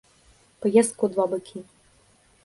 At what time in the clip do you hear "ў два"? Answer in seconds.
1.05-1.25